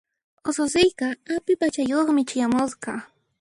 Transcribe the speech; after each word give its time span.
Ususiykiqa 0.49 1.07
api 1.35 1.53
p'achayuqmi 1.59 2.21
chayamusqa. 2.29 2.91